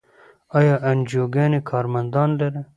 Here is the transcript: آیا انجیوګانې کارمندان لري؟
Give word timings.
آیا 0.57 0.75
انجیوګانې 0.89 1.59
کارمندان 1.69 2.29
لري؟ 2.39 2.61